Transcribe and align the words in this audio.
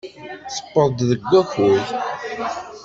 Tewweḍ-d 0.55 0.99
deg 1.11 1.21
wakud. 1.29 1.85